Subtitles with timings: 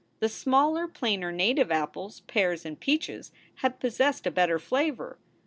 [0.19, 5.19] The smaller, plainer native apples, pears, and peaches had possessed a better flavor.